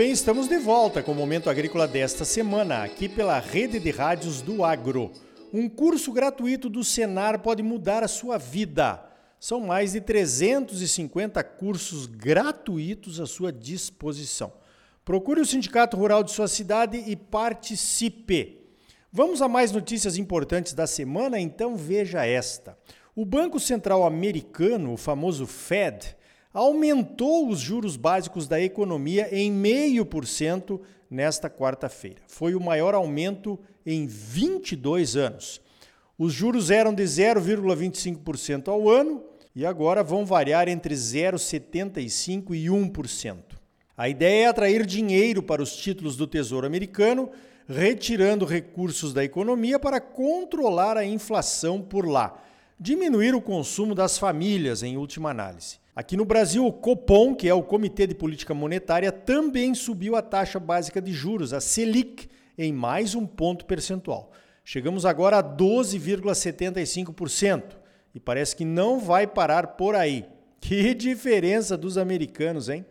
bem, 0.00 0.12
estamos 0.12 0.48
de 0.48 0.56
volta 0.56 1.02
com 1.02 1.12
o 1.12 1.14
Momento 1.14 1.50
Agrícola 1.50 1.86
desta 1.86 2.24
semana, 2.24 2.82
aqui 2.82 3.06
pela 3.06 3.38
Rede 3.38 3.78
de 3.78 3.90
Rádios 3.90 4.40
do 4.40 4.64
Agro. 4.64 5.12
Um 5.52 5.68
curso 5.68 6.10
gratuito 6.10 6.70
do 6.70 6.82
Senar 6.82 7.40
pode 7.40 7.62
mudar 7.62 8.02
a 8.02 8.08
sua 8.08 8.38
vida. 8.38 9.04
São 9.38 9.60
mais 9.60 9.92
de 9.92 10.00
350 10.00 11.44
cursos 11.44 12.06
gratuitos 12.06 13.20
à 13.20 13.26
sua 13.26 13.52
disposição. 13.52 14.50
Procure 15.04 15.42
o 15.42 15.44
Sindicato 15.44 15.98
Rural 15.98 16.24
de 16.24 16.30
sua 16.30 16.48
cidade 16.48 16.96
e 17.06 17.14
participe. 17.14 18.72
Vamos 19.12 19.42
a 19.42 19.48
mais 19.48 19.70
notícias 19.70 20.16
importantes 20.16 20.72
da 20.72 20.86
semana? 20.86 21.38
Então 21.38 21.76
veja 21.76 22.24
esta. 22.24 22.74
O 23.14 23.26
Banco 23.26 23.60
Central 23.60 24.06
Americano, 24.06 24.94
o 24.94 24.96
famoso 24.96 25.46
Fed, 25.46 26.16
aumentou 26.52 27.48
os 27.48 27.60
juros 27.60 27.96
básicos 27.96 28.48
da 28.48 28.60
economia 28.60 29.28
em 29.30 29.52
0,5% 29.52 30.80
nesta 31.10 31.48
quarta-feira. 31.48 32.22
Foi 32.26 32.54
o 32.54 32.60
maior 32.60 32.94
aumento 32.94 33.58
em 33.84 34.06
22 34.06 35.16
anos. 35.16 35.60
Os 36.18 36.32
juros 36.32 36.70
eram 36.70 36.92
de 36.92 37.02
0,25% 37.02 38.68
ao 38.68 38.88
ano 38.88 39.24
e 39.54 39.64
agora 39.64 40.02
vão 40.02 40.24
variar 40.24 40.68
entre 40.68 40.94
0,75% 40.94 42.54
e 42.54 42.66
1%. 42.66 43.36
A 43.96 44.08
ideia 44.08 44.44
é 44.44 44.46
atrair 44.46 44.86
dinheiro 44.86 45.42
para 45.42 45.62
os 45.62 45.76
títulos 45.76 46.16
do 46.16 46.26
Tesouro 46.26 46.66
Americano, 46.66 47.30
retirando 47.68 48.44
recursos 48.44 49.12
da 49.12 49.24
economia 49.24 49.78
para 49.78 50.00
controlar 50.00 50.96
a 50.96 51.04
inflação 51.04 51.82
por 51.82 52.06
lá, 52.06 52.42
diminuir 52.78 53.34
o 53.34 53.42
consumo 53.42 53.94
das 53.94 54.18
famílias, 54.18 54.82
em 54.82 54.96
última 54.96 55.30
análise. 55.30 55.79
Aqui 55.94 56.16
no 56.16 56.24
Brasil, 56.24 56.64
o 56.64 56.72
Copom, 56.72 57.34
que 57.34 57.46
é 57.48 57.54
o 57.54 57.64
Comitê 57.64 58.06
de 58.06 58.14
Política 58.14 58.54
Monetária, 58.54 59.10
também 59.10 59.74
subiu 59.74 60.14
a 60.14 60.22
taxa 60.22 60.60
básica 60.60 61.02
de 61.02 61.12
juros, 61.12 61.52
a 61.52 61.60
Selic, 61.60 62.30
em 62.56 62.72
mais 62.72 63.16
um 63.16 63.26
ponto 63.26 63.64
percentual. 63.64 64.30
Chegamos 64.64 65.04
agora 65.04 65.38
a 65.38 65.42
12,75% 65.42 67.64
e 68.14 68.20
parece 68.20 68.54
que 68.54 68.64
não 68.64 69.00
vai 69.00 69.26
parar 69.26 69.66
por 69.68 69.96
aí. 69.96 70.26
Que 70.60 70.94
diferença 70.94 71.76
dos 71.76 71.98
americanos, 71.98 72.68
hein? 72.68 72.86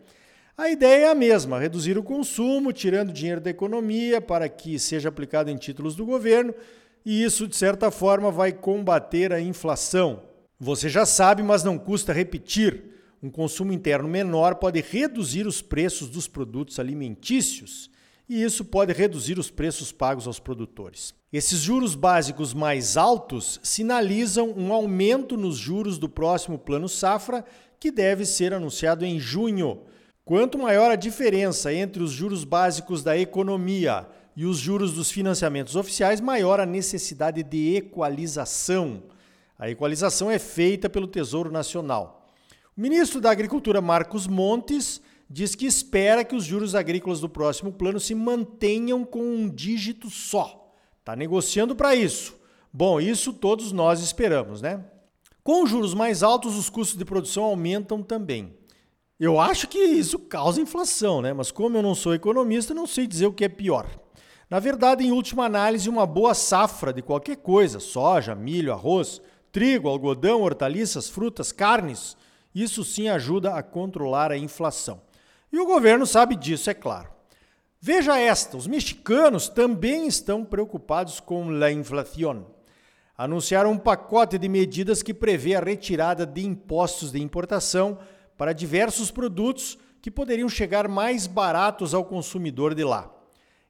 A 0.58 0.68
ideia 0.68 1.06
é 1.06 1.10
a 1.10 1.14
mesma: 1.14 1.58
reduzir 1.58 1.96
o 1.96 2.02
consumo, 2.02 2.70
tirando 2.70 3.14
dinheiro 3.14 3.40
da 3.40 3.48
economia 3.48 4.20
para 4.20 4.46
que 4.46 4.78
seja 4.78 5.08
aplicado 5.08 5.50
em 5.50 5.56
títulos 5.56 5.96
do 5.96 6.04
governo, 6.04 6.54
e 7.02 7.22
isso, 7.22 7.48
de 7.48 7.56
certa 7.56 7.90
forma, 7.90 8.30
vai 8.30 8.52
combater 8.52 9.32
a 9.32 9.40
inflação. 9.40 10.28
Você 10.60 10.88
já 10.88 11.06
sabe, 11.06 11.42
mas 11.42 11.64
não 11.64 11.78
custa 11.78 12.12
repetir 12.12 12.90
um 13.22 13.30
consumo 13.30 13.72
interno 13.72 14.08
menor 14.08 14.54
pode 14.54 14.80
reduzir 14.80 15.46
os 15.46 15.60
preços 15.60 16.08
dos 16.08 16.26
produtos 16.26 16.78
alimentícios 16.78 17.90
e 18.26 18.42
isso 18.42 18.64
pode 18.64 18.94
reduzir 18.94 19.38
os 19.38 19.50
preços 19.50 19.92
pagos 19.92 20.26
aos 20.26 20.38
produtores. 20.38 21.12
Esses 21.30 21.58
juros 21.58 21.94
básicos 21.94 22.54
mais 22.54 22.96
altos 22.96 23.60
sinalizam 23.62 24.54
um 24.56 24.72
aumento 24.72 25.36
nos 25.36 25.56
juros 25.56 25.98
do 25.98 26.08
próximo 26.08 26.58
Plano 26.58 26.88
Safra, 26.88 27.44
que 27.78 27.90
deve 27.90 28.24
ser 28.24 28.54
anunciado 28.54 29.04
em 29.04 29.20
junho. 29.20 29.82
Quanto 30.24 30.58
maior 30.58 30.90
a 30.90 30.96
diferença 30.96 31.74
entre 31.74 32.02
os 32.02 32.12
juros 32.12 32.44
básicos 32.44 33.02
da 33.02 33.18
economia 33.18 34.08
e 34.34 34.46
os 34.46 34.56
juros 34.58 34.94
dos 34.94 35.10
financiamentos 35.10 35.76
oficiais, 35.76 36.20
maior 36.20 36.58
a 36.58 36.64
necessidade 36.64 37.42
de 37.42 37.74
equalização. 37.76 39.02
A 39.60 39.68
equalização 39.68 40.30
é 40.30 40.38
feita 40.38 40.88
pelo 40.88 41.06
Tesouro 41.06 41.52
Nacional. 41.52 42.32
O 42.74 42.80
ministro 42.80 43.20
da 43.20 43.30
Agricultura, 43.30 43.82
Marcos 43.82 44.26
Montes, 44.26 45.02
diz 45.28 45.54
que 45.54 45.66
espera 45.66 46.24
que 46.24 46.34
os 46.34 46.44
juros 46.44 46.74
agrícolas 46.74 47.20
do 47.20 47.28
próximo 47.28 47.70
plano 47.70 48.00
se 48.00 48.14
mantenham 48.14 49.04
com 49.04 49.20
um 49.20 49.50
dígito 49.50 50.08
só. 50.08 50.72
Está 50.98 51.14
negociando 51.14 51.76
para 51.76 51.94
isso. 51.94 52.40
Bom, 52.72 52.98
isso 52.98 53.34
todos 53.34 53.70
nós 53.70 54.00
esperamos, 54.00 54.62
né? 54.62 54.82
Com 55.44 55.62
os 55.62 55.68
juros 55.68 55.92
mais 55.92 56.22
altos, 56.22 56.56
os 56.56 56.70
custos 56.70 56.96
de 56.96 57.04
produção 57.04 57.44
aumentam 57.44 58.02
também. 58.02 58.56
Eu 59.18 59.38
acho 59.38 59.68
que 59.68 59.78
isso 59.78 60.18
causa 60.20 60.62
inflação, 60.62 61.20
né? 61.20 61.34
Mas 61.34 61.50
como 61.50 61.76
eu 61.76 61.82
não 61.82 61.94
sou 61.94 62.14
economista, 62.14 62.72
não 62.72 62.86
sei 62.86 63.06
dizer 63.06 63.26
o 63.26 63.32
que 63.32 63.44
é 63.44 63.48
pior. 63.48 63.86
Na 64.48 64.58
verdade, 64.58 65.04
em 65.04 65.12
última 65.12 65.44
análise, 65.44 65.86
uma 65.86 66.06
boa 66.06 66.32
safra 66.32 66.94
de 66.94 67.02
qualquer 67.02 67.36
coisa, 67.36 67.78
soja, 67.78 68.34
milho, 68.34 68.72
arroz, 68.72 69.20
trigo, 69.52 69.88
algodão, 69.88 70.42
hortaliças, 70.42 71.08
frutas, 71.08 71.52
carnes, 71.52 72.16
isso 72.54 72.84
sim 72.84 73.08
ajuda 73.08 73.54
a 73.54 73.62
controlar 73.62 74.32
a 74.32 74.38
inflação. 74.38 75.00
E 75.52 75.58
o 75.58 75.66
governo 75.66 76.06
sabe 76.06 76.36
disso, 76.36 76.70
é 76.70 76.74
claro. 76.74 77.08
Veja 77.80 78.18
esta: 78.18 78.56
os 78.56 78.66
mexicanos 78.66 79.48
também 79.48 80.06
estão 80.06 80.44
preocupados 80.44 81.18
com 81.20 81.50
a 81.62 81.72
inflação. 81.72 82.46
Anunciaram 83.16 83.72
um 83.72 83.78
pacote 83.78 84.38
de 84.38 84.48
medidas 84.48 85.02
que 85.02 85.12
prevê 85.12 85.54
a 85.54 85.60
retirada 85.60 86.24
de 86.24 86.44
impostos 86.44 87.12
de 87.12 87.20
importação 87.20 87.98
para 88.36 88.52
diversos 88.52 89.10
produtos 89.10 89.78
que 90.00 90.10
poderiam 90.10 90.48
chegar 90.48 90.88
mais 90.88 91.26
baratos 91.26 91.92
ao 91.92 92.04
consumidor 92.04 92.74
de 92.74 92.82
lá. 92.82 93.14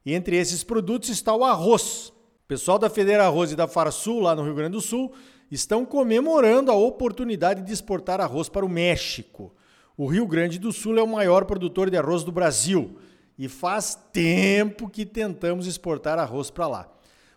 Entre 0.07 0.37
esses 0.37 0.63
produtos 0.63 1.09
está 1.09 1.35
o 1.35 1.45
arroz. 1.45 2.13
Pessoal 2.51 2.81
da 2.81 2.91
Federa 2.91 3.27
Arroz 3.27 3.53
e 3.53 3.55
da 3.55 3.69
Farsul, 3.69 4.19
lá 4.19 4.35
no 4.35 4.43
Rio 4.43 4.57
Grande 4.57 4.73
do 4.73 4.81
Sul, 4.81 5.13
estão 5.53 5.87
comemorando 5.87 6.73
a 6.73 6.75
oportunidade 6.75 7.63
de 7.63 7.73
exportar 7.73 8.21
arroz 8.21 8.49
para 8.49 8.67
o 8.67 8.69
México. 8.69 9.55
O 9.97 10.05
Rio 10.09 10.27
Grande 10.27 10.59
do 10.59 10.73
Sul 10.73 10.99
é 10.99 11.03
o 11.03 11.07
maior 11.07 11.45
produtor 11.45 11.89
de 11.89 11.97
arroz 11.97 12.25
do 12.25 12.33
Brasil 12.33 12.99
e 13.39 13.47
faz 13.47 13.95
tempo 14.13 14.91
que 14.91 15.07
tentamos 15.07 15.69
exportar 15.69 16.19
arroz 16.19 16.51
para 16.51 16.67
lá. 16.67 16.89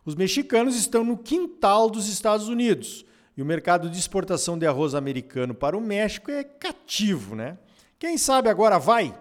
Os 0.03 0.15
mexicanos 0.15 0.75
estão 0.75 1.03
no 1.03 1.15
quintal 1.15 1.91
dos 1.91 2.09
Estados 2.09 2.47
Unidos 2.47 3.05
e 3.37 3.41
o 3.43 3.45
mercado 3.45 3.91
de 3.91 3.99
exportação 3.99 4.57
de 4.57 4.65
arroz 4.65 4.95
americano 4.95 5.53
para 5.53 5.77
o 5.77 5.81
México 5.81 6.31
é 6.31 6.43
cativo, 6.43 7.35
né? 7.35 7.59
Quem 7.99 8.17
sabe 8.17 8.49
agora 8.49 8.79
vai? 8.79 9.15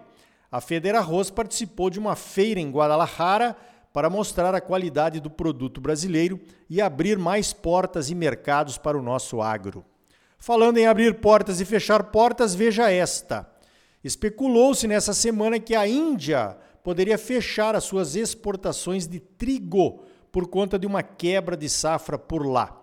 A 0.50 0.58
Federa 0.58 1.00
Arroz 1.00 1.28
participou 1.28 1.91
de 1.91 1.98
uma 1.98 2.16
feira 2.16 2.58
em 2.58 2.70
Guadalajara 2.70 3.54
para 3.92 4.08
mostrar 4.08 4.54
a 4.54 4.60
qualidade 4.60 5.20
do 5.20 5.30
produto 5.30 5.80
brasileiro 5.80 6.41
e 6.69 6.80
abrir 6.80 7.19
mais 7.19 7.53
portas 7.53 8.10
e 8.10 8.14
mercados 8.14 8.78
para 8.78 8.98
o 8.98 9.03
nosso 9.03 9.42
agro. 9.42 9.84
Falando 10.38 10.78
em 10.78 10.86
abrir 10.86 11.20
portas 11.20 11.60
e 11.60 11.64
fechar 11.64 12.04
portas, 12.04 12.54
veja 12.54 12.91
esta. 12.91 13.48
Especulou-se 14.02 14.88
nessa 14.88 15.14
semana 15.14 15.60
que 15.60 15.75
a 15.75 15.86
Índia 15.86 16.56
poderia 16.82 17.16
fechar 17.16 17.76
as 17.76 17.84
suas 17.84 18.16
exportações 18.16 19.06
de 19.06 19.20
trigo 19.20 20.02
por 20.32 20.48
conta 20.48 20.78
de 20.78 20.86
uma 20.86 21.02
quebra 21.02 21.56
de 21.56 21.69
safra 21.69 22.19
por 22.19 22.44
lá. 22.44 22.81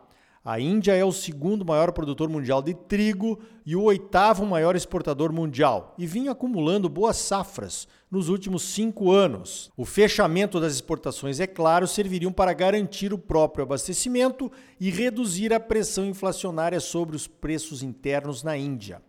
A 0.50 0.60
Índia 0.60 0.96
é 0.96 1.06
o 1.06 1.12
segundo 1.12 1.64
maior 1.64 1.92
produtor 1.92 2.28
mundial 2.28 2.60
de 2.60 2.74
trigo 2.74 3.40
e 3.64 3.76
o 3.76 3.84
oitavo 3.84 4.48
maior 4.48 4.76
exportador 4.76 5.32
mundial, 5.32 5.94
e 5.96 6.08
vinha 6.08 6.32
acumulando 6.32 6.90
boas 6.90 7.18
safras 7.18 7.88
nos 8.10 8.30
últimos 8.30 8.64
cinco 8.64 9.12
anos. 9.12 9.72
O 9.78 9.86
fechamento 9.86 10.60
das 10.60 10.74
exportações, 10.74 11.40
é 11.40 11.46
claro, 11.46 11.86
serviriam 11.86 12.32
para 12.32 12.52
garantir 12.52 13.14
o 13.14 13.18
próprio 13.20 13.62
abastecimento 13.62 14.52
e 14.80 14.90
reduzir 14.90 15.54
a 15.54 15.60
pressão 15.60 16.04
inflacionária 16.04 16.80
sobre 16.80 17.16
os 17.16 17.28
preços 17.28 17.84
internos 17.84 18.42
na 18.42 18.58
Índia. 18.58 19.04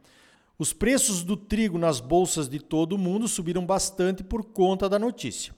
Os 0.58 0.74
preços 0.74 1.22
do 1.22 1.38
trigo 1.38 1.78
nas 1.78 2.00
bolsas 2.00 2.50
de 2.50 2.58
todo 2.58 2.96
o 2.96 2.98
mundo 2.98 3.26
subiram 3.26 3.64
bastante 3.64 4.22
por 4.22 4.44
conta 4.44 4.90
da 4.90 4.98
notícia. 4.98 5.54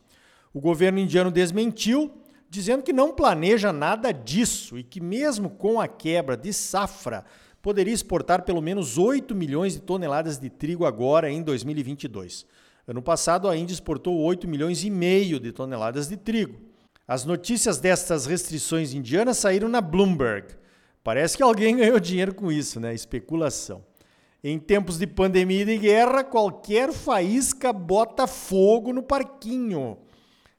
O 0.55 0.61
governo 0.61 1.01
indiano 1.01 1.33
desmentiu 1.33 2.22
dizendo 2.53 2.83
que 2.83 2.93
não 2.93 3.15
planeja 3.15 3.73
nada 3.73 4.13
disso 4.13 4.79
e 4.79 4.83
que, 4.85 5.01
mesmo 5.01 5.49
com 5.49 5.81
a 5.81 5.89
quebra 5.89 6.37
de 6.37 6.53
safra, 6.53 7.25
poderia 7.63 7.95
exportar 7.95 8.43
pelo 8.43 8.61
menos 8.61 8.99
8 8.99 9.35
milhões 9.35 9.73
de 9.73 9.81
toneladas 9.81 10.39
de 10.39 10.51
trigo 10.51 10.85
agora 10.85 11.31
em 11.31 11.43
2022. 11.43 12.45
Ano 12.87 13.01
passado, 13.01 13.49
a 13.49 13.57
Índia 13.57 13.73
exportou 13.73 14.19
8 14.19 14.47
milhões 14.47 14.85
e 14.85 14.91
meio 14.91 15.41
de 15.41 15.51
toneladas 15.51 16.09
de 16.09 16.17
trigo. 16.19 16.61
As 17.09 17.25
notícias 17.25 17.79
destas 17.79 18.27
restrições 18.27 18.93
indianas 18.93 19.39
saíram 19.39 19.67
na 19.67 19.81
Bloomberg. 19.81 20.55
Parece 21.03 21.39
que 21.39 21.43
alguém 21.43 21.75
ganhou 21.81 21.99
dinheiro 21.99 22.35
com 22.35 22.53
isso, 22.53 22.79
né? 22.79 22.93
Especulação. 22.93 23.83
Em 24.45 24.59
tempos 24.59 24.99
de 24.99 25.07
pandemia 25.07 25.63
e 25.63 25.65
de 25.65 25.79
guerra, 25.79 26.23
qualquer 26.23 26.93
faísca 26.93 27.73
bota 27.73 28.27
fogo 28.27 28.93
no 28.93 29.03
parquinho. 29.03 29.97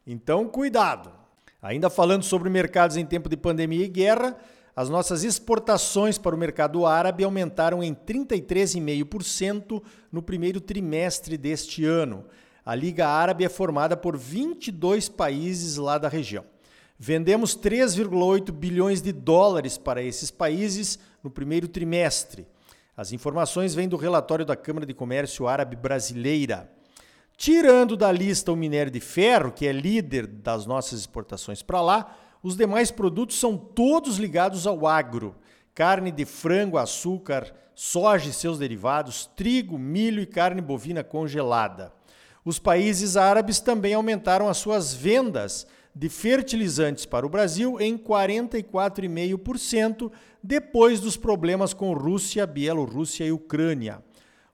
Então, 0.07 0.47
cuidado. 0.47 1.22
Ainda 1.63 1.89
falando 1.89 2.23
sobre 2.23 2.49
mercados 2.49 2.97
em 2.97 3.05
tempo 3.05 3.29
de 3.29 3.37
pandemia 3.37 3.85
e 3.85 3.87
guerra, 3.87 4.35
as 4.75 4.89
nossas 4.89 5.23
exportações 5.23 6.17
para 6.17 6.35
o 6.35 6.37
mercado 6.37 6.85
árabe 6.85 7.23
aumentaram 7.23 7.81
em 7.81 7.95
33,5% 7.95 9.81
no 10.11 10.21
primeiro 10.21 10.59
trimestre 10.59 11.37
deste 11.37 11.85
ano. 11.85 12.25
A 12.65 12.75
Liga 12.75 13.07
Árabe 13.07 13.45
é 13.45 13.49
formada 13.49 13.95
por 13.95 14.17
22 14.17 15.07
países 15.07 15.77
lá 15.77 15.97
da 15.97 16.09
região. 16.09 16.43
Vendemos 16.99 17.55
3,8 17.55 18.51
bilhões 18.51 19.01
de 19.01 19.13
dólares 19.13 19.77
para 19.77 20.03
esses 20.03 20.29
países 20.29 20.99
no 21.23 21.29
primeiro 21.29 21.69
trimestre. 21.69 22.45
As 22.95 23.13
informações 23.13 23.73
vêm 23.73 23.87
do 23.87 23.95
relatório 23.95 24.45
da 24.45 24.57
Câmara 24.57 24.85
de 24.85 24.93
Comércio 24.93 25.47
Árabe 25.47 25.77
Brasileira. 25.77 26.69
Tirando 27.35 27.97
da 27.97 28.11
lista 28.11 28.51
o 28.51 28.55
minério 28.55 28.91
de 28.91 28.99
ferro, 28.99 29.51
que 29.51 29.67
é 29.67 29.71
líder 29.71 30.27
das 30.27 30.65
nossas 30.65 30.99
exportações 30.99 31.61
para 31.61 31.81
lá, 31.81 32.15
os 32.41 32.55
demais 32.55 32.91
produtos 32.91 33.39
são 33.39 33.57
todos 33.57 34.17
ligados 34.17 34.67
ao 34.67 34.85
agro: 34.85 35.35
carne 35.73 36.11
de 36.11 36.25
frango, 36.25 36.77
açúcar, 36.77 37.53
soja 37.73 38.29
e 38.29 38.33
seus 38.33 38.59
derivados, 38.59 39.25
trigo, 39.35 39.79
milho 39.79 40.21
e 40.21 40.25
carne 40.25 40.61
bovina 40.61 41.03
congelada. 41.03 41.91
Os 42.45 42.59
países 42.59 43.17
árabes 43.17 43.59
também 43.59 43.93
aumentaram 43.93 44.49
as 44.49 44.57
suas 44.57 44.93
vendas 44.93 45.65
de 45.95 46.09
fertilizantes 46.09 47.05
para 47.05 47.25
o 47.25 47.29
Brasil 47.29 47.79
em 47.79 47.97
44,5% 47.97 50.11
depois 50.41 50.99
dos 50.99 51.15
problemas 51.15 51.73
com 51.73 51.93
Rússia, 51.93 52.45
Bielorrússia 52.45 53.23
e 53.25 53.31
Ucrânia. 53.31 54.03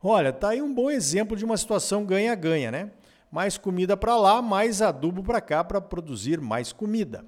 Olha, 0.02 0.32
tá 0.32 0.50
aí 0.50 0.62
um 0.62 0.74
bom 0.74 0.90
exemplo 0.90 1.36
de 1.36 1.44
uma 1.44 1.58
situação 1.58 2.06
ganha-ganha, 2.06 2.72
né? 2.72 2.92
Mais 3.30 3.58
comida 3.58 3.98
para 3.98 4.16
lá, 4.16 4.42
mais 4.42 4.82
adubo 4.82 5.22
para 5.22 5.42
cá 5.42 5.64
para 5.64 5.82
produzir 5.82 6.40
mais 6.40 6.72
comida. 6.72 7.26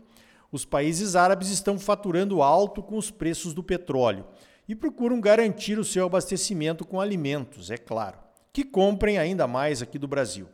Os 0.51 0.63
países 0.63 1.15
árabes 1.15 1.49
estão 1.49 1.77
faturando 1.77 2.41
alto 2.41 2.81
com 2.81 2.97
os 2.97 3.11
preços 3.11 3.53
do 3.53 3.61
petróleo 3.61 4.25
e 4.67 4.75
procuram 4.75 5.19
garantir 5.19 5.77
o 5.77 5.83
seu 5.83 6.05
abastecimento 6.05 6.85
com 6.85 7.01
alimentos, 7.01 7.69
é 7.69 7.77
claro, 7.77 8.17
que 8.53 8.63
comprem 8.63 9.17
ainda 9.17 9.45
mais 9.47 9.81
aqui 9.81 9.99
do 9.99 10.07
Brasil. 10.07 10.47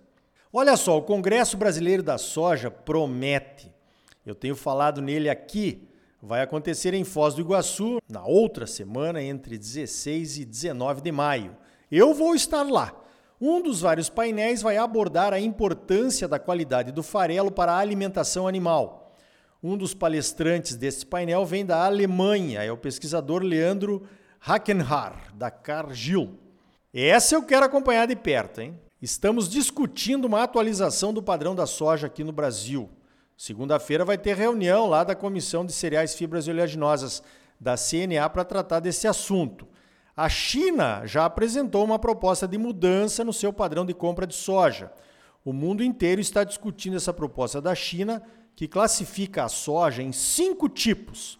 Olha 0.51 0.75
só, 0.75 0.97
o 0.97 1.03
Congresso 1.03 1.55
Brasileiro 1.55 2.01
da 2.01 2.17
Soja 2.17 2.71
promete. 2.71 3.71
Eu 4.25 4.33
tenho 4.33 4.55
falado 4.55 5.01
nele 5.01 5.29
aqui. 5.29 5.87
Vai 6.21 6.41
acontecer 6.41 6.95
em 6.95 7.03
Foz 7.03 7.35
do 7.35 7.41
Iguaçu 7.41 7.99
na 8.09 8.25
outra 8.25 8.65
semana, 8.65 9.21
entre 9.21 9.55
16 9.57 10.39
e 10.39 10.45
19 10.45 11.01
de 11.01 11.11
maio. 11.11 11.55
Eu 11.91 12.13
vou 12.13 12.35
estar 12.35 12.63
lá. 12.63 12.93
Um 13.39 13.61
dos 13.61 13.81
vários 13.81 14.09
painéis 14.09 14.61
vai 14.61 14.77
abordar 14.77 15.33
a 15.33 15.39
importância 15.39 16.27
da 16.27 16.39
qualidade 16.39 16.91
do 16.91 17.03
farelo 17.03 17.51
para 17.51 17.71
a 17.71 17.77
alimentação 17.77 18.47
animal. 18.47 19.15
Um 19.61 19.77
dos 19.77 19.93
palestrantes 19.93 20.75
deste 20.75 21.05
painel 21.05 21.45
vem 21.45 21.65
da 21.65 21.85
Alemanha, 21.85 22.63
é 22.63 22.71
o 22.71 22.77
pesquisador 22.77 23.43
Leandro 23.43 24.07
Hackenhar, 24.39 25.33
da 25.35 25.49
Cargill. 25.49 26.37
Essa 26.93 27.35
eu 27.35 27.43
quero 27.43 27.65
acompanhar 27.65 28.07
de 28.07 28.15
perto, 28.15 28.61
hein? 28.61 28.79
Estamos 29.01 29.47
discutindo 29.47 30.25
uma 30.25 30.43
atualização 30.43 31.13
do 31.13 31.21
padrão 31.21 31.53
da 31.53 31.67
soja 31.67 32.07
aqui 32.07 32.23
no 32.23 32.31
Brasil. 32.31 32.89
Segunda-feira 33.37 34.03
vai 34.03 34.17
ter 34.17 34.35
reunião 34.35 34.87
lá 34.87 35.03
da 35.03 35.15
Comissão 35.15 35.63
de 35.63 35.71
Cereais, 35.71 36.15
Fibras 36.15 36.47
e 36.47 36.51
Oleaginosas 36.51 37.21
da 37.59 37.75
CNA 37.75 38.27
para 38.29 38.43
tratar 38.43 38.79
desse 38.79 39.07
assunto. 39.07 39.67
A 40.17 40.27
China 40.29 41.05
já 41.05 41.25
apresentou 41.25 41.85
uma 41.85 41.99
proposta 41.99 42.47
de 42.47 42.57
mudança 42.57 43.23
no 43.23 43.31
seu 43.31 43.53
padrão 43.53 43.85
de 43.85 43.93
compra 43.93 44.25
de 44.25 44.33
soja. 44.33 44.91
O 45.45 45.53
mundo 45.53 45.83
inteiro 45.83 46.19
está 46.19 46.43
discutindo 46.43 46.97
essa 46.97 47.13
proposta 47.13 47.61
da 47.61 47.75
China, 47.75 48.23
que 48.55 48.67
classifica 48.67 49.43
a 49.43 49.47
soja 49.47 50.01
em 50.01 50.11
cinco 50.11 50.67
tipos. 50.67 51.37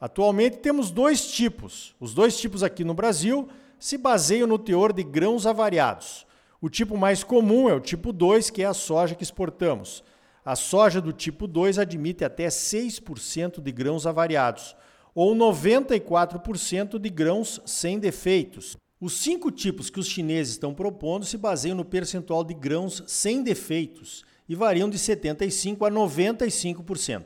Atualmente 0.00 0.58
temos 0.58 0.92
dois 0.92 1.32
tipos. 1.32 1.96
Os 1.98 2.14
dois 2.14 2.38
tipos 2.38 2.62
aqui 2.62 2.84
no 2.84 2.94
Brasil 2.94 3.48
se 3.76 3.98
baseiam 3.98 4.46
no 4.46 4.56
teor 4.56 4.92
de 4.92 5.02
grãos 5.02 5.44
avariados. 5.44 6.24
O 6.60 6.70
tipo 6.70 6.96
mais 6.96 7.24
comum 7.24 7.68
é 7.68 7.74
o 7.74 7.80
tipo 7.80 8.12
2, 8.12 8.50
que 8.50 8.62
é 8.62 8.66
a 8.66 8.72
soja 8.72 9.16
que 9.16 9.24
exportamos. 9.24 10.04
A 10.44 10.54
soja 10.54 11.00
do 11.00 11.12
tipo 11.12 11.48
2 11.48 11.76
admite 11.76 12.24
até 12.24 12.46
6% 12.46 13.60
de 13.60 13.72
grãos 13.72 14.06
avariados, 14.06 14.76
ou 15.14 15.34
94% 15.34 16.98
de 16.98 17.08
grãos 17.10 17.60
sem 17.66 17.98
defeitos. 17.98 18.76
Os 19.00 19.14
cinco 19.14 19.50
tipos 19.50 19.90
que 19.90 19.98
os 19.98 20.06
chineses 20.06 20.52
estão 20.52 20.72
propondo 20.72 21.24
se 21.24 21.36
baseiam 21.36 21.76
no 21.76 21.84
percentual 21.84 22.44
de 22.44 22.54
grãos 22.54 23.02
sem 23.06 23.42
defeitos 23.42 24.24
e 24.48 24.54
variam 24.54 24.88
de 24.88 24.98
75% 24.98 25.86
a 25.86 25.90
95%. 25.90 27.24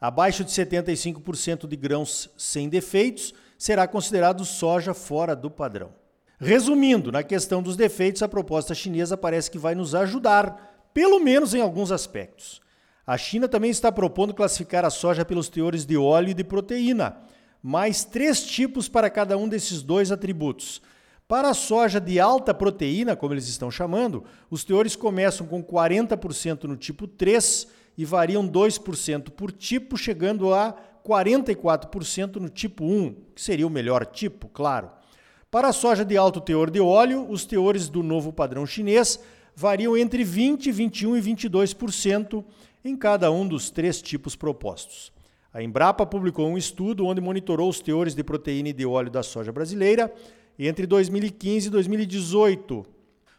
Abaixo 0.00 0.42
de 0.42 0.50
75% 0.50 1.66
de 1.66 1.76
grãos 1.76 2.30
sem 2.36 2.68
defeitos 2.68 3.34
será 3.58 3.86
considerado 3.86 4.44
soja 4.46 4.94
fora 4.94 5.36
do 5.36 5.50
padrão. 5.50 5.92
Resumindo, 6.38 7.12
na 7.12 7.22
questão 7.22 7.62
dos 7.62 7.76
defeitos, 7.76 8.22
a 8.22 8.28
proposta 8.28 8.74
chinesa 8.74 9.14
parece 9.14 9.50
que 9.50 9.58
vai 9.58 9.74
nos 9.74 9.94
ajudar, 9.94 10.88
pelo 10.94 11.20
menos 11.20 11.52
em 11.52 11.60
alguns 11.60 11.92
aspectos. 11.92 12.62
A 13.10 13.18
China 13.18 13.48
também 13.48 13.72
está 13.72 13.90
propondo 13.90 14.32
classificar 14.32 14.84
a 14.84 14.88
soja 14.88 15.24
pelos 15.24 15.48
teores 15.48 15.84
de 15.84 15.96
óleo 15.96 16.30
e 16.30 16.34
de 16.34 16.44
proteína, 16.44 17.16
mais 17.60 18.04
três 18.04 18.46
tipos 18.46 18.88
para 18.88 19.10
cada 19.10 19.36
um 19.36 19.48
desses 19.48 19.82
dois 19.82 20.12
atributos. 20.12 20.80
Para 21.26 21.48
a 21.48 21.54
soja 21.54 22.00
de 22.00 22.20
alta 22.20 22.54
proteína, 22.54 23.16
como 23.16 23.34
eles 23.34 23.48
estão 23.48 23.68
chamando, 23.68 24.22
os 24.48 24.62
teores 24.62 24.94
começam 24.94 25.44
com 25.44 25.60
40% 25.60 26.62
no 26.68 26.76
tipo 26.76 27.08
3 27.08 27.66
e 27.98 28.04
variam 28.04 28.48
2% 28.48 29.30
por 29.30 29.50
tipo, 29.50 29.96
chegando 29.96 30.54
a 30.54 30.76
44% 31.04 32.36
no 32.36 32.48
tipo 32.48 32.84
1, 32.84 33.16
que 33.34 33.42
seria 33.42 33.66
o 33.66 33.70
melhor 33.70 34.06
tipo, 34.06 34.46
claro. 34.46 34.88
Para 35.50 35.66
a 35.66 35.72
soja 35.72 36.04
de 36.04 36.16
alto 36.16 36.40
teor 36.40 36.70
de 36.70 36.78
óleo, 36.78 37.26
os 37.28 37.44
teores 37.44 37.88
do 37.88 38.04
novo 38.04 38.32
padrão 38.32 38.64
chinês 38.64 39.18
variam 39.54 39.96
entre 39.96 40.24
20, 40.24 40.70
21 40.70 41.16
e 41.16 41.20
22% 41.22 42.44
em 42.84 42.96
cada 42.96 43.30
um 43.30 43.46
dos 43.46 43.70
três 43.70 44.00
tipos 44.00 44.34
propostos. 44.34 45.12
A 45.52 45.62
Embrapa 45.62 46.06
publicou 46.06 46.48
um 46.48 46.56
estudo 46.56 47.06
onde 47.06 47.20
monitorou 47.20 47.68
os 47.68 47.80
teores 47.80 48.14
de 48.14 48.22
proteína 48.22 48.68
e 48.68 48.72
de 48.72 48.86
óleo 48.86 49.10
da 49.10 49.22
soja 49.22 49.50
brasileira 49.50 50.12
entre 50.58 50.86
2015 50.86 51.66
e 51.66 51.70
2018. 51.70 52.86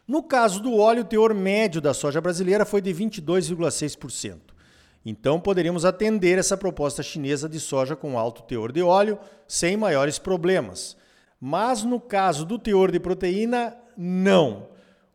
No 0.06 0.22
caso 0.22 0.60
do 0.60 0.76
óleo, 0.76 1.02
o 1.02 1.06
teor 1.06 1.32
médio 1.32 1.80
da 1.80 1.94
soja 1.94 2.20
brasileira 2.20 2.66
foi 2.66 2.82
de 2.82 2.92
22,6%. 2.92 4.52
Então 5.04 5.40
poderíamos 5.40 5.84
atender 5.84 6.38
essa 6.38 6.56
proposta 6.56 7.02
chinesa 7.02 7.48
de 7.48 7.58
soja 7.58 7.96
com 7.96 8.18
alto 8.18 8.42
teor 8.42 8.70
de 8.70 8.82
óleo 8.82 9.18
sem 9.48 9.76
maiores 9.76 10.18
problemas. 10.18 10.96
Mas 11.40 11.82
no 11.82 11.98
caso 11.98 12.44
do 12.44 12.58
teor 12.58 12.92
de 12.92 13.00
proteína, 13.00 13.76
não. 13.96 14.68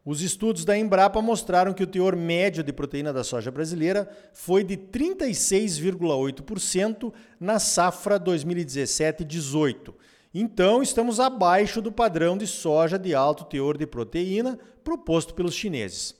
Os 0.09 0.21
estudos 0.21 0.63
da 0.63 0.77
Embrapa 0.77 1.21
mostraram 1.21 1.73
que 1.73 1.83
o 1.83 1.87
teor 1.87 2.15
médio 2.15 2.63
de 2.63 2.71
proteína 2.71 3.11
da 3.11 3.25
soja 3.25 3.51
brasileira 3.51 4.09
foi 4.31 4.63
de 4.63 4.77
36,8% 4.77 7.11
na 7.37 7.59
safra 7.59 8.17
2017-18. 8.17 9.93
Então, 10.33 10.81
estamos 10.81 11.19
abaixo 11.19 11.81
do 11.81 11.91
padrão 11.91 12.37
de 12.37 12.47
soja 12.47 12.97
de 12.97 13.13
alto 13.13 13.43
teor 13.43 13.77
de 13.77 13.85
proteína 13.85 14.57
proposto 14.81 15.33
pelos 15.33 15.53
chineses. 15.53 16.15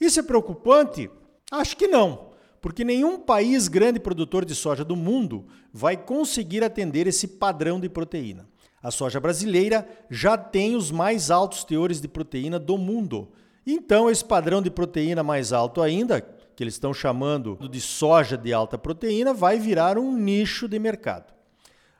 Isso 0.00 0.18
é 0.18 0.22
preocupante? 0.22 1.10
Acho 1.52 1.76
que 1.76 1.86
não, 1.86 2.30
porque 2.62 2.84
nenhum 2.84 3.18
país 3.18 3.68
grande 3.68 4.00
produtor 4.00 4.46
de 4.46 4.54
soja 4.54 4.82
do 4.82 4.96
mundo 4.96 5.44
vai 5.70 5.94
conseguir 5.94 6.64
atender 6.64 7.06
esse 7.06 7.28
padrão 7.28 7.78
de 7.78 7.90
proteína. 7.90 8.48
A 8.82 8.90
soja 8.90 9.18
brasileira 9.18 9.88
já 10.10 10.36
tem 10.36 10.76
os 10.76 10.90
mais 10.90 11.30
altos 11.30 11.64
teores 11.64 12.00
de 12.00 12.08
proteína 12.08 12.58
do 12.58 12.76
mundo. 12.76 13.28
Então, 13.66 14.08
esse 14.08 14.24
padrão 14.24 14.62
de 14.62 14.70
proteína 14.70 15.22
mais 15.22 15.52
alto 15.52 15.82
ainda, 15.82 16.20
que 16.20 16.62
eles 16.62 16.74
estão 16.74 16.94
chamando 16.94 17.58
de 17.70 17.80
soja 17.80 18.36
de 18.36 18.52
alta 18.52 18.78
proteína, 18.78 19.34
vai 19.34 19.58
virar 19.58 19.98
um 19.98 20.16
nicho 20.16 20.68
de 20.68 20.78
mercado. 20.78 21.34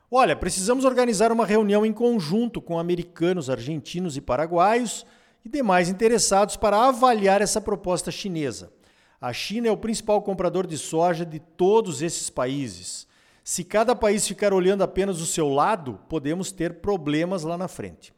Olha, 0.09 0.35
precisamos 0.35 0.85
organizar 0.85 1.33
uma 1.33 1.45
reunião 1.45 1.85
em 1.85 1.91
conjunto 1.91 2.61
com 2.61 2.79
americanos, 2.79 3.49
argentinos 3.49 4.15
e 4.15 4.21
paraguaios 4.21 5.05
e 5.43 5.49
demais 5.49 5.89
interessados 5.89 6.55
para 6.55 6.87
avaliar 6.87 7.41
essa 7.41 7.59
proposta 7.59 8.09
chinesa. 8.09 8.71
A 9.19 9.33
China 9.33 9.67
é 9.67 9.71
o 9.71 9.77
principal 9.77 10.21
comprador 10.21 10.67
de 10.67 10.77
soja 10.77 11.25
de 11.25 11.39
todos 11.39 12.01
esses 12.01 12.29
países. 12.29 13.06
Se 13.47 13.63
cada 13.63 13.95
país 13.95 14.27
ficar 14.27 14.51
olhando 14.51 14.83
apenas 14.83 15.21
o 15.21 15.25
seu 15.25 15.47
lado, 15.47 16.01
podemos 16.09 16.51
ter 16.51 16.81
problemas 16.81 17.43
lá 17.43 17.57
na 17.57 17.69
frente. 17.69 18.13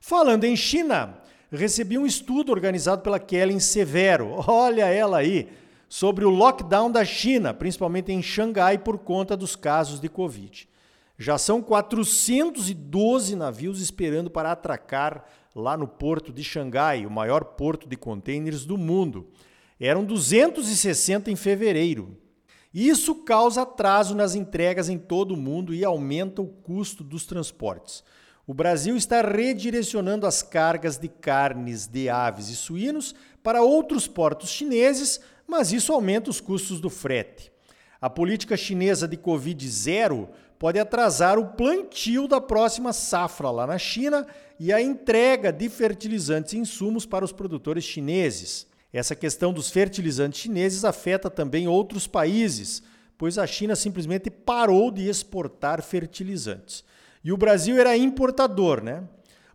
Falando 0.00 0.42
em 0.42 0.56
China, 0.56 1.20
recebi 1.52 1.96
um 1.96 2.04
estudo 2.04 2.50
organizado 2.50 3.00
pela 3.00 3.20
Kellen 3.20 3.60
Severo, 3.60 4.34
olha 4.44 4.86
ela 4.86 5.18
aí, 5.18 5.50
sobre 5.88 6.24
o 6.24 6.30
lockdown 6.30 6.90
da 6.90 7.04
China, 7.04 7.54
principalmente 7.54 8.10
em 8.10 8.20
Xangai, 8.20 8.76
por 8.76 8.98
conta 8.98 9.36
dos 9.36 9.54
casos 9.54 10.00
de 10.00 10.08
Covid. 10.08 10.68
Já 11.16 11.38
são 11.38 11.62
412 11.62 13.36
navios 13.36 13.80
esperando 13.80 14.32
para 14.32 14.50
atracar 14.50 15.24
lá 15.54 15.76
no 15.76 15.86
porto 15.86 16.32
de 16.32 16.42
Xangai, 16.42 17.06
o 17.06 17.10
maior 17.10 17.44
porto 17.44 17.88
de 17.88 17.96
contêineres 17.96 18.64
do 18.64 18.76
mundo. 18.76 19.28
Eram 19.78 20.04
260 20.04 21.30
em 21.30 21.36
fevereiro. 21.36 22.20
Isso 22.72 23.14
causa 23.16 23.62
atraso 23.62 24.14
nas 24.14 24.34
entregas 24.34 24.88
em 24.88 24.98
todo 24.98 25.34
o 25.34 25.36
mundo 25.36 25.74
e 25.74 25.84
aumenta 25.84 26.40
o 26.40 26.46
custo 26.46 27.04
dos 27.04 27.26
transportes. 27.26 28.02
O 28.46 28.54
Brasil 28.54 28.96
está 28.96 29.20
redirecionando 29.20 30.26
as 30.26 30.42
cargas 30.42 30.98
de 30.98 31.08
carnes 31.08 31.86
de 31.86 32.08
aves 32.08 32.48
e 32.48 32.56
suínos 32.56 33.14
para 33.42 33.62
outros 33.62 34.08
portos 34.08 34.50
chineses, 34.50 35.20
mas 35.46 35.72
isso 35.72 35.92
aumenta 35.92 36.30
os 36.30 36.40
custos 36.40 36.80
do 36.80 36.90
frete. 36.90 37.52
A 38.00 38.10
política 38.10 38.56
chinesa 38.56 39.06
de 39.06 39.16
Covid 39.16 39.68
zero 39.68 40.28
pode 40.58 40.78
atrasar 40.78 41.38
o 41.38 41.52
plantio 41.52 42.26
da 42.26 42.40
próxima 42.40 42.92
safra 42.92 43.50
lá 43.50 43.66
na 43.66 43.78
China 43.78 44.26
e 44.58 44.72
a 44.72 44.80
entrega 44.80 45.52
de 45.52 45.68
fertilizantes 45.68 46.52
e 46.52 46.58
insumos 46.58 47.04
para 47.04 47.24
os 47.24 47.32
produtores 47.32 47.84
chineses. 47.84 48.66
Essa 48.92 49.16
questão 49.16 49.52
dos 49.52 49.70
fertilizantes 49.70 50.40
chineses 50.40 50.84
afeta 50.84 51.30
também 51.30 51.66
outros 51.66 52.06
países, 52.06 52.82
pois 53.16 53.38
a 53.38 53.46
China 53.46 53.74
simplesmente 53.74 54.30
parou 54.30 54.90
de 54.90 55.08
exportar 55.08 55.82
fertilizantes. 55.82 56.84
E 57.24 57.32
o 57.32 57.36
Brasil 57.36 57.80
era 57.80 57.96
importador, 57.96 58.82
né? 58.82 59.04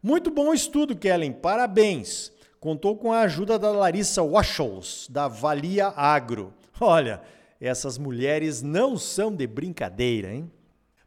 Muito 0.01 0.31
bom 0.31 0.53
estudo, 0.53 0.95
Kellen, 0.95 1.33
parabéns. 1.33 2.31
Contou 2.59 2.97
com 2.97 3.13
a 3.13 3.21
ajuda 3.21 3.59
da 3.59 3.69
Larissa 3.69 4.23
Waschels, 4.23 5.07
da 5.09 5.27
Valia 5.27 5.87
Agro. 5.89 6.53
Olha, 6.79 7.21
essas 7.61 7.97
mulheres 7.97 8.61
não 8.61 8.97
são 8.97 9.31
de 9.31 9.45
brincadeira, 9.45 10.33
hein? 10.33 10.51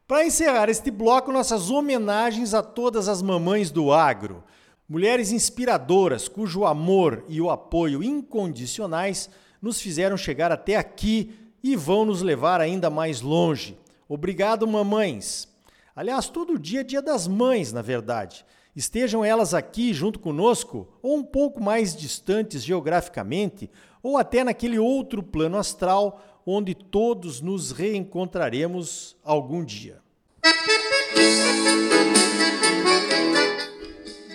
Para 0.06 0.26
encerrar 0.26 0.68
este 0.68 0.90
bloco, 0.90 1.32
nossas 1.32 1.70
homenagens 1.70 2.52
a 2.52 2.62
todas 2.62 3.08
as 3.08 3.22
mamães 3.22 3.70
do 3.70 3.92
agro. 3.92 4.42
Mulheres 4.90 5.30
inspiradoras, 5.30 6.26
cujo 6.26 6.64
amor 6.64 7.24
e 7.28 7.40
o 7.40 7.48
apoio 7.48 8.02
incondicionais 8.02 9.30
nos 9.62 9.80
fizeram 9.80 10.16
chegar 10.16 10.50
até 10.50 10.74
aqui 10.74 11.30
e 11.62 11.76
vão 11.76 12.04
nos 12.04 12.22
levar 12.22 12.60
ainda 12.60 12.90
mais 12.90 13.20
longe. 13.20 13.78
Obrigado, 14.08 14.66
mamães. 14.66 15.46
Aliás, 15.94 16.28
todo 16.28 16.58
dia 16.58 16.80
é 16.80 16.82
dia 16.82 17.00
das 17.00 17.28
mães, 17.28 17.72
na 17.72 17.82
verdade. 17.82 18.44
Estejam 18.74 19.24
elas 19.24 19.54
aqui 19.54 19.94
junto 19.94 20.18
conosco, 20.18 20.88
ou 21.00 21.18
um 21.18 21.22
pouco 21.22 21.62
mais 21.62 21.94
distantes 21.94 22.64
geograficamente, 22.64 23.70
ou 24.02 24.18
até 24.18 24.42
naquele 24.42 24.80
outro 24.80 25.22
plano 25.22 25.56
astral 25.56 26.20
onde 26.44 26.74
todos 26.74 27.40
nos 27.40 27.70
reencontraremos 27.70 29.16
algum 29.22 29.64
dia. 29.64 30.00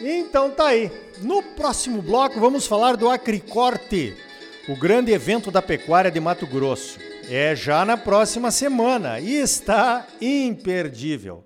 Então 0.07 0.51
tá 0.51 0.67
aí. 0.67 0.91
No 1.23 1.41
próximo 1.41 1.99
bloco 1.99 2.39
vamos 2.39 2.67
falar 2.67 2.95
do 2.95 3.09
Acricorte, 3.09 4.15
o 4.69 4.75
grande 4.75 5.11
evento 5.11 5.49
da 5.49 5.63
pecuária 5.63 6.11
de 6.11 6.19
Mato 6.19 6.45
Grosso. 6.45 6.99
É 7.27 7.55
já 7.55 7.83
na 7.83 7.97
próxima 7.97 8.51
semana 8.51 9.19
e 9.19 9.33
está 9.33 10.05
imperdível. 10.21 11.43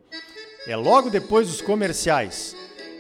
É 0.68 0.76
logo 0.76 1.10
depois 1.10 1.48
dos 1.48 1.62
comerciais. 1.62 2.54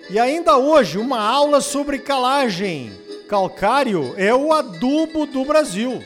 E 0.10 0.18
ainda 0.18 0.58
hoje, 0.58 0.98
uma 0.98 1.20
aula 1.20 1.60
sobre 1.60 2.00
calagem. 2.00 2.94
Calcário 3.28 4.14
é 4.16 4.34
o 4.34 4.54
adubo 4.54 5.26
do 5.26 5.44
Brasil. 5.44 6.02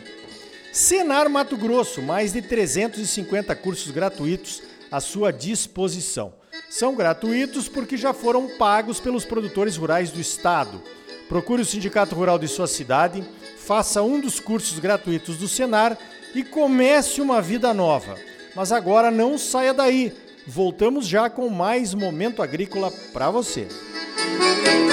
Senar 0.72 1.30
Mato 1.30 1.56
Grosso, 1.56 2.02
mais 2.02 2.34
de 2.34 2.42
350 2.42 3.56
cursos 3.56 3.92
gratuitos 3.92 4.64
à 4.92 5.00
sua 5.00 5.32
disposição. 5.32 6.34
São 6.76 6.96
gratuitos 6.96 7.70
porque 7.70 7.96
já 7.96 8.16
foram 8.16 8.48
pagos 8.58 9.00
pelos 9.00 9.24
produtores 9.24 9.78
rurais 9.78 10.10
do 10.10 10.20
estado. 10.20 10.82
Procure 11.30 11.62
o 11.62 11.66
Sindicato 11.66 12.16
Rural 12.16 12.40
de 12.40 12.48
sua 12.48 12.66
cidade, 12.66 13.24
faça 13.60 14.02
um 14.02 14.20
dos 14.20 14.40
cursos 14.40 14.80
gratuitos 14.80 15.38
do 15.38 15.48
Senar 15.48 15.96
e 16.34 16.44
comece 16.44 17.22
uma 17.22 17.44
vida 17.44 17.76
nova. 17.76 18.18
Mas 18.56 18.72
agora 18.72 19.12
não 19.12 19.38
saia 19.38 19.72
daí. 19.72 20.12
Voltamos 20.48 21.08
já 21.08 21.30
com 21.30 21.48
mais 21.48 21.94
momento 21.94 22.42
agrícola 22.42 22.92
para 23.14 23.30
você. 23.30 23.68
Música 24.40 24.93